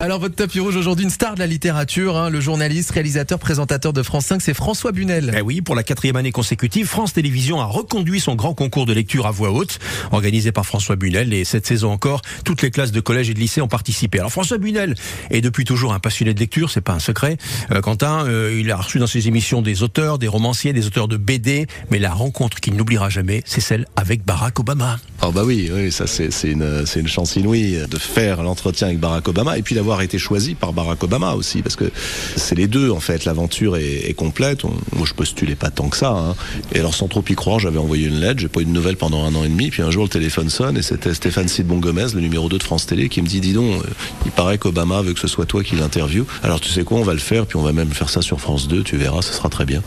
[0.00, 3.92] Alors votre tapis rouge aujourd'hui, une star de la littérature, hein, le journaliste, réalisateur, présentateur
[3.92, 5.34] de France 5, c'est François Bunel.
[5.36, 8.92] Eh oui, pour la quatrième année consécutive, France Télévisions a reconduit son grand concours de
[8.92, 9.80] lecture à voix haute,
[10.12, 11.32] organisé par François Bunel.
[11.32, 14.20] Et cette saison encore, toutes les classes de collège et de lycée ont participé.
[14.20, 14.94] Alors François Bunel
[15.30, 17.36] est depuis toujours un passionné de lecture, c'est pas un secret.
[17.72, 21.08] Euh, Quentin, euh, il a reçu dans ses émissions des auteurs, des romanciers, des auteurs
[21.08, 25.00] de BD, mais la rencontre qu'il n'oubliera jamais, c'est celle avec Barack Obama.
[25.22, 28.86] Oh bah oui, oui, ça c'est c'est une c'est une chance inouïe de faire l'entretien
[28.86, 31.90] avec Barack Obama et puis d'avoir été choisi par Barack Obama aussi parce que
[32.36, 33.24] c'est les deux en fait.
[33.24, 34.64] L'aventure est, complète.
[34.64, 36.10] Moi je postulais pas tant que ça.
[36.10, 36.34] hein.
[36.74, 38.40] Et alors sans trop y croire, j'avais envoyé une lettre.
[38.40, 39.70] J'ai pas eu de nouvelles pendant un an et demi.
[39.70, 42.62] Puis un jour le téléphone sonne et c'était Stéphane Sidbon Gomez, le numéro 2 de
[42.62, 43.88] France Télé, qui me dit dis donc, euh,
[44.24, 46.26] il paraît qu'Obama veut que ce soit toi qui l'interview.
[46.42, 47.46] Alors tu sais quoi, on va le faire.
[47.46, 48.82] Puis on va même faire ça sur France 2.
[48.82, 49.82] Tu verras, ce sera très bien.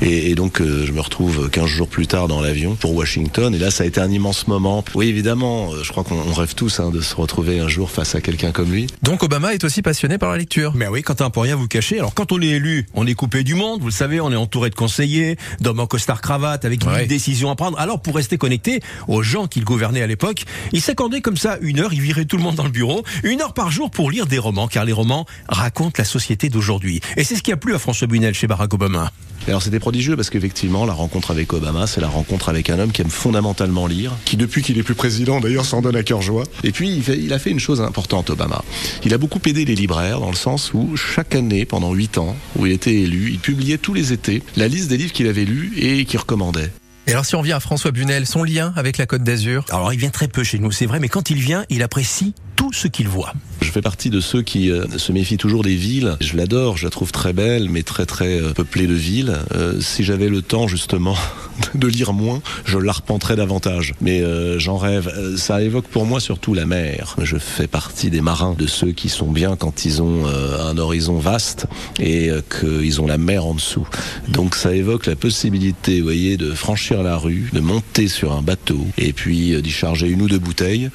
[0.00, 3.54] Et, donc euh, je me retrouve 15 jours plus tard dans l'avion pour Washington.
[3.54, 4.84] Et là ça a été un immense moment.
[4.94, 7.90] Oui évidemment, euh, je crois qu'on on rêve tous hein, de se retrouver un jour
[7.90, 8.86] face à quelqu'un comme lui.
[9.02, 10.72] Donc Obama est aussi passionné par la lecture.
[10.74, 11.98] Mais oui, Quentin, pour rien vous cacher.
[11.98, 14.36] Alors quand on est élu, on est coupé du monde, vous le savez, on est
[14.36, 17.02] entouré de conseillers, d'hommes en costard cravate avec Ouais.
[17.02, 17.78] une décision à prendre.
[17.78, 21.80] Alors pour rester connecté aux gens qu'il gouvernait à l'époque, il s'accordait comme ça une
[21.80, 24.26] heure, il virait tout le monde dans le bureau, une heure par jour pour lire
[24.26, 27.00] des romans, car les romans racontent la société d'aujourd'hui.
[27.16, 29.10] Et c'est ce qui a plu à François Bunel chez Barack Obama.
[29.46, 32.78] Et alors c'était prodigieux parce qu'effectivement la rencontre avec Obama c'est la rencontre avec un
[32.78, 36.02] homme qui aime fondamentalement lire, qui depuis qu'il est plus président d'ailleurs s'en donne à
[36.02, 36.44] cœur joie.
[36.62, 38.64] Et puis il, fait- il a fait une chose importante Obama.
[39.04, 42.36] Il a beaucoup aidé les libraires dans le sens où chaque année pendant huit ans
[42.56, 45.44] où il était élu, il publiait tous les étés la liste des livres qu'il avait
[45.44, 46.70] lus et qu'il recommandait.
[47.06, 49.66] Et alors si on vient à François Bunel, son lien avec la Côte d'Azur?
[49.70, 52.32] Alors il vient très peu chez nous, c'est vrai, mais quand il vient, il apprécie
[52.56, 53.34] tout ce qu'il voit.
[53.64, 56.16] Je fais partie de ceux qui euh, se méfient toujours des villes.
[56.20, 59.38] Je l'adore, je la trouve très belle, mais très très euh, peuplée de villes.
[59.54, 61.16] Euh, si j'avais le temps justement
[61.74, 63.94] de lire moins, je l'arpenterais davantage.
[64.02, 64.22] Mais
[64.58, 65.10] j'en rêve.
[65.36, 67.16] Ça évoque pour moi surtout la mer.
[67.22, 71.18] Je fais partie des marins, de ceux qui sont bien quand ils ont un horizon
[71.18, 71.66] vaste
[72.00, 73.86] et qu'ils ont la mer en dessous.
[74.28, 78.42] Donc ça évoque la possibilité, vous voyez, de franchir la rue, de monter sur un
[78.42, 80.90] bateau et puis d'y charger une ou deux bouteilles,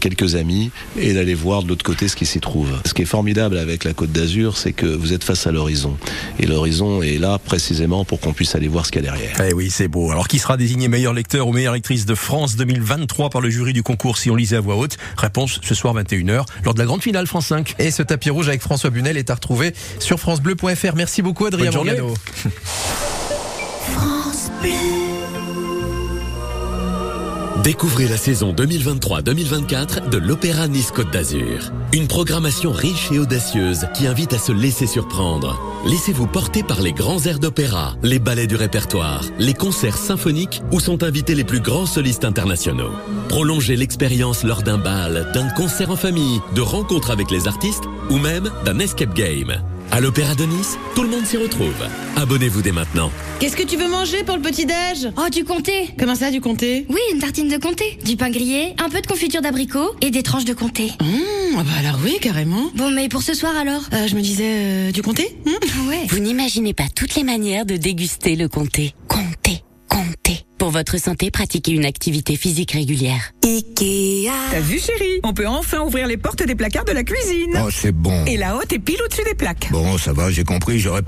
[0.00, 2.68] quelques amis et d'aller voir de l'autre côté ce qui s'y trouve.
[2.84, 5.96] Ce qui est formidable avec la Côte d'Azur, c'est que vous êtes face à l'horizon.
[6.38, 9.40] Et l'horizon est là précisément pour qu'on puisse aller voir ce qu'il y a derrière.
[9.42, 10.10] Eh oui, c'est beau.
[10.10, 13.72] Alors, qui sera désigné meilleur lecteur ou meilleure lectrice de France 2023 par le jury
[13.72, 16.84] du concours si on lisait à voix haute Réponse ce soir 21h, lors de la
[16.84, 17.74] grande finale France 5.
[17.78, 20.94] et ce tapis rouge avec François Bunel est à retrouver sur francebleu.fr.
[20.94, 22.00] Merci beaucoup Adrien Bonne journée.
[22.00, 22.14] Morgano.
[27.66, 31.72] Découvrez la saison 2023-2024 de l'Opéra Nice Côte d'Azur.
[31.92, 35.60] Une programmation riche et audacieuse qui invite à se laisser surprendre.
[35.84, 40.78] Laissez-vous porter par les grands airs d'opéra, les ballets du répertoire, les concerts symphoniques où
[40.78, 42.92] sont invités les plus grands solistes internationaux.
[43.28, 48.18] Prolongez l'expérience lors d'un bal, d'un concert en famille, de rencontres avec les artistes ou
[48.18, 49.60] même d'un escape game.
[49.92, 51.72] À l'Opéra de Nice, tout le monde s'y retrouve.
[52.16, 53.10] Abonnez-vous dès maintenant.
[53.40, 56.86] Qu'est-ce que tu veux manger pour le petit-déj Oh, du comté Comment ça, du comté?
[56.88, 60.22] Oui, une tartine de comté, du pain grillé, un peu de confiture d'abricot et des
[60.22, 60.92] tranches de comté.
[61.00, 62.70] Mmh, ah bah alors oui, carrément.
[62.74, 63.82] Bon, mais pour ce soir alors?
[63.92, 65.36] Euh, je me disais, euh, du comté?
[65.46, 65.50] Mmh.
[65.62, 66.00] Ah ouais.
[66.08, 68.94] Vous n'imaginez pas toutes les manières de déguster le comté.
[70.76, 73.32] Votre santé, pratiquez une activité physique régulière.
[73.40, 75.20] T'as vu chérie?
[75.22, 77.58] On peut enfin ouvrir les portes des placards de la cuisine.
[77.64, 78.24] Oh, c'est bon.
[78.26, 79.68] Et la haute est pile au-dessus des plaques.
[79.70, 81.00] Bon, ça va, j'ai compris, j'aurais